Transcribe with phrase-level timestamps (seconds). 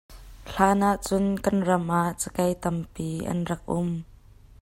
[0.51, 3.89] Hlan ah cun kan ram ah cakei tampi an rak um.